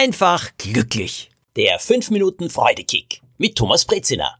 [0.00, 1.30] einfach glücklich.
[1.56, 4.34] Der 5 Minuten Freudekick mit Thomas Brezina.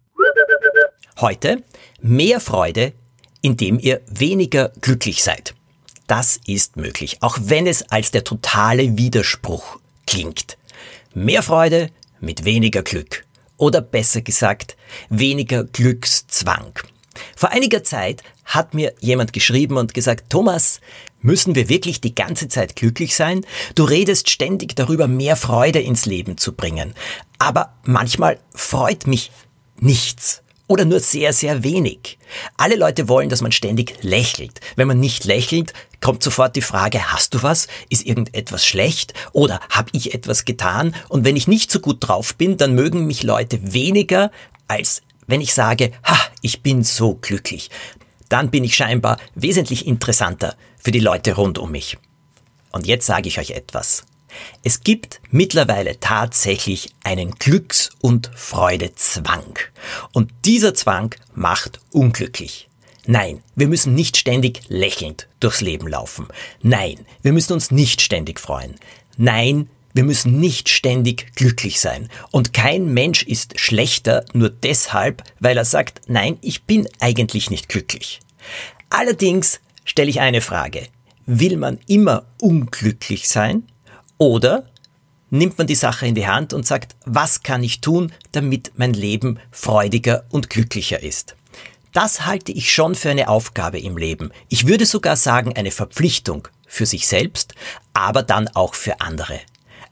[1.20, 1.62] Heute
[2.00, 2.94] mehr Freude,
[3.42, 5.54] indem ihr weniger glücklich seid.
[6.06, 10.56] Das ist möglich, auch wenn es als der totale Widerspruch klingt.
[11.12, 11.90] Mehr Freude
[12.20, 13.26] mit weniger Glück.
[13.58, 14.78] Oder besser gesagt,
[15.10, 16.72] weniger Glückszwang.
[17.36, 20.80] Vor einiger Zeit hat mir jemand geschrieben und gesagt, Thomas,
[21.22, 23.44] müssen wir wirklich die ganze Zeit glücklich sein?
[23.74, 26.94] Du redest ständig darüber, mehr Freude ins Leben zu bringen.
[27.38, 29.30] Aber manchmal freut mich
[29.78, 32.16] nichts oder nur sehr, sehr wenig.
[32.56, 34.60] Alle Leute wollen, dass man ständig lächelt.
[34.76, 37.66] Wenn man nicht lächelt, kommt sofort die Frage, hast du was?
[37.88, 39.12] Ist irgendetwas schlecht?
[39.32, 40.94] Oder habe ich etwas getan?
[41.08, 44.30] Und wenn ich nicht so gut drauf bin, dann mögen mich Leute weniger,
[44.68, 47.70] als wenn ich sage, ha, ich bin so glücklich.
[48.28, 51.98] Dann bin ich scheinbar wesentlich interessanter für die Leute rund um mich.
[52.72, 54.04] Und jetzt sage ich euch etwas.
[54.62, 59.58] Es gibt mittlerweile tatsächlich einen Glücks- und Freudezwang.
[60.12, 62.68] Und dieser Zwang macht unglücklich.
[63.06, 66.28] Nein, wir müssen nicht ständig lächelnd durchs Leben laufen.
[66.62, 68.76] Nein, wir müssen uns nicht ständig freuen.
[69.16, 72.08] Nein, wir müssen nicht ständig glücklich sein.
[72.30, 77.68] Und kein Mensch ist schlechter nur deshalb, weil er sagt, nein, ich bin eigentlich nicht
[77.68, 78.20] glücklich.
[78.88, 80.86] Allerdings stelle ich eine Frage.
[81.26, 83.64] Will man immer unglücklich sein?
[84.18, 84.66] Oder
[85.30, 88.92] nimmt man die Sache in die Hand und sagt, was kann ich tun, damit mein
[88.92, 91.36] Leben freudiger und glücklicher ist?
[91.92, 94.30] Das halte ich schon für eine Aufgabe im Leben.
[94.48, 97.54] Ich würde sogar sagen, eine Verpflichtung für sich selbst,
[97.94, 99.40] aber dann auch für andere.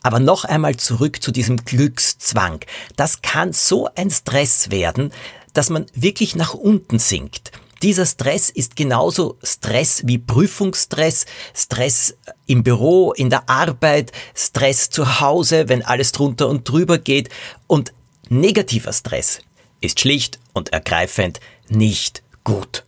[0.08, 2.60] Aber noch einmal zurück zu diesem Glückszwang.
[2.96, 5.12] Das kann so ein Stress werden,
[5.52, 7.52] dass man wirklich nach unten sinkt.
[7.82, 15.20] Dieser Stress ist genauso Stress wie Prüfungsstress, Stress im Büro, in der Arbeit, Stress zu
[15.20, 17.28] Hause, wenn alles drunter und drüber geht.
[17.66, 17.92] Und
[18.30, 19.40] negativer Stress
[19.82, 21.38] ist schlicht und ergreifend
[21.68, 22.84] nicht gut.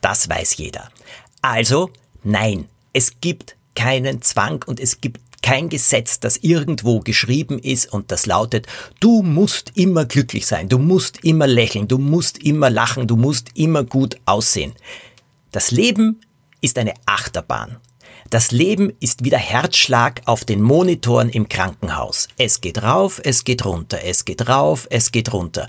[0.00, 0.90] Das weiß jeder.
[1.42, 1.90] Also,
[2.24, 8.10] nein, es gibt keinen Zwang und es gibt kein Gesetz, das irgendwo geschrieben ist und
[8.10, 8.66] das lautet,
[9.00, 13.50] du musst immer glücklich sein, du musst immer lächeln, du musst immer lachen, du musst
[13.54, 14.72] immer gut aussehen.
[15.52, 16.20] Das Leben
[16.60, 17.76] ist eine Achterbahn.
[18.30, 22.28] Das Leben ist wie der Herzschlag auf den Monitoren im Krankenhaus.
[22.38, 25.68] Es geht rauf, es geht runter, es geht rauf, es geht runter.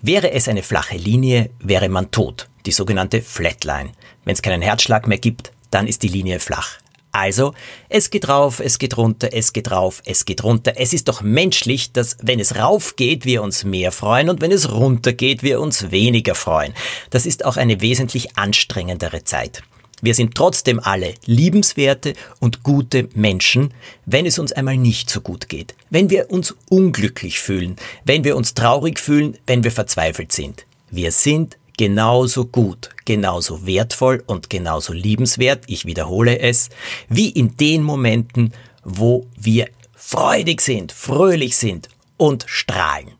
[0.00, 2.48] Wäre es eine flache Linie, wäre man tot.
[2.64, 3.92] Die sogenannte Flatline.
[4.24, 6.78] Wenn es keinen Herzschlag mehr gibt, dann ist die Linie flach.
[7.12, 7.52] Also,
[7.90, 10.72] es geht rauf, es geht runter, es geht rauf, es geht runter.
[10.76, 14.50] Es ist doch menschlich, dass wenn es rauf geht, wir uns mehr freuen und wenn
[14.50, 16.72] es runter geht, wir uns weniger freuen.
[17.10, 19.62] Das ist auch eine wesentlich anstrengendere Zeit.
[20.00, 23.72] Wir sind trotzdem alle liebenswerte und gute Menschen,
[24.04, 28.36] wenn es uns einmal nicht so gut geht, wenn wir uns unglücklich fühlen, wenn wir
[28.36, 30.66] uns traurig fühlen, wenn wir verzweifelt sind.
[30.90, 36.68] Wir sind genauso gut, genauso wertvoll und genauso liebenswert, ich wiederhole es,
[37.08, 38.52] wie in den Momenten,
[38.84, 41.88] wo wir freudig sind, fröhlich sind
[42.18, 43.10] und strahlen.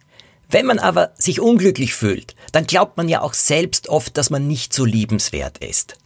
[0.48, 4.46] Wenn man aber sich unglücklich fühlt, dann glaubt man ja auch selbst oft, dass man
[4.46, 5.98] nicht so liebenswert ist.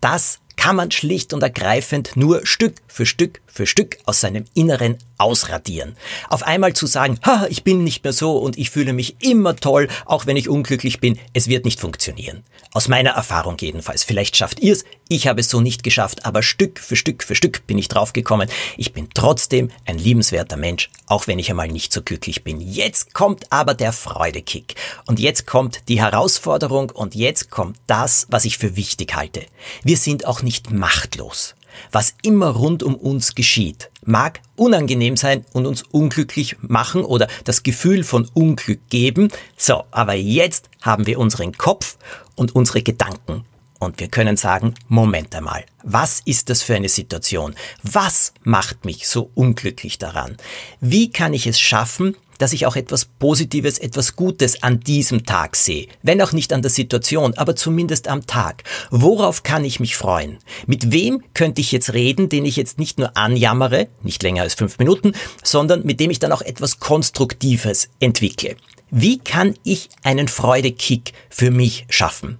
[0.00, 4.98] Das kann man schlicht und ergreifend nur Stück für Stück für Stück aus seinem Inneren
[5.18, 5.96] ausradieren.
[6.28, 9.56] Auf einmal zu sagen, ha, ich bin nicht mehr so und ich fühle mich immer
[9.56, 12.44] toll, auch wenn ich unglücklich bin, es wird nicht funktionieren.
[12.72, 14.04] Aus meiner Erfahrung jedenfalls.
[14.04, 17.34] Vielleicht schafft ihr es, ich habe es so nicht geschafft, aber Stück für Stück für
[17.34, 18.48] Stück bin ich draufgekommen.
[18.76, 22.60] Ich bin trotzdem ein liebenswerter Mensch, auch wenn ich einmal nicht so glücklich bin.
[22.60, 24.76] Jetzt kommt aber der Freudekick.
[25.06, 29.42] Und jetzt kommt die Herausforderung und jetzt kommt das, was ich für wichtig halte.
[29.82, 31.54] Wir sind auch nicht machtlos.
[31.92, 37.62] Was immer rund um uns geschieht, mag unangenehm sein und uns unglücklich machen oder das
[37.62, 39.28] Gefühl von Unglück geben.
[39.56, 41.96] So, aber jetzt haben wir unseren Kopf
[42.34, 43.44] und unsere Gedanken.
[43.78, 47.54] Und wir können sagen, Moment einmal, was ist das für eine Situation?
[47.82, 50.36] Was macht mich so unglücklich daran?
[50.80, 55.56] Wie kann ich es schaffen, dass ich auch etwas Positives, etwas Gutes an diesem Tag
[55.56, 55.88] sehe.
[56.02, 58.64] Wenn auch nicht an der Situation, aber zumindest am Tag.
[58.90, 60.38] Worauf kann ich mich freuen?
[60.66, 64.54] Mit wem könnte ich jetzt reden, den ich jetzt nicht nur anjammere, nicht länger als
[64.54, 68.56] fünf Minuten, sondern mit dem ich dann auch etwas Konstruktives entwickle?
[68.90, 72.38] Wie kann ich einen Freudekick für mich schaffen?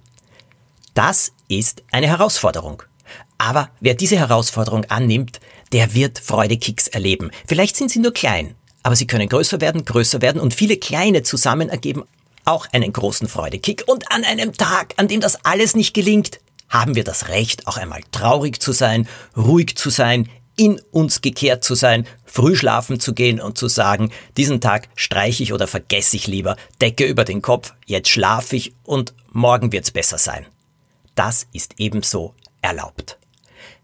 [0.95, 2.83] Das ist eine Herausforderung.
[3.37, 5.39] Aber wer diese Herausforderung annimmt,
[5.71, 7.31] der wird Freudekicks erleben.
[7.47, 11.23] Vielleicht sind sie nur klein, aber sie können größer werden, größer werden und viele kleine
[11.23, 12.03] zusammen ergeben
[12.45, 13.83] auch einen großen Freudekick.
[13.87, 16.39] Und an einem Tag, an dem das alles nicht gelingt,
[16.69, 21.63] haben wir das Recht, auch einmal traurig zu sein, ruhig zu sein, in uns gekehrt
[21.63, 26.15] zu sein, früh schlafen zu gehen und zu sagen, diesen Tag streiche ich oder vergesse
[26.17, 30.45] ich lieber, Decke über den Kopf, jetzt schlafe ich und morgen wird's besser sein.
[31.15, 33.17] Das ist ebenso erlaubt.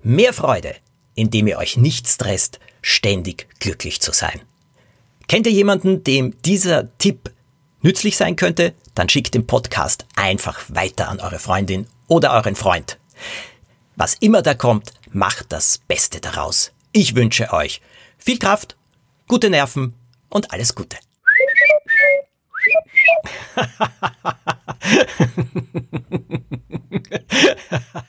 [0.03, 0.75] Mehr Freude,
[1.15, 4.41] indem ihr euch nicht stresst, ständig glücklich zu sein.
[5.27, 7.33] Kennt ihr jemanden, dem dieser Tipp
[7.81, 8.74] nützlich sein könnte?
[8.95, 12.97] Dann schickt den Podcast einfach weiter an eure Freundin oder euren Freund.
[13.97, 16.71] Was immer da kommt, macht das Beste daraus.
[16.94, 17.81] Ich wünsche euch
[18.18, 18.77] viel Kraft,
[19.27, 19.95] gute Nerven
[20.29, 20.95] und alles Gute.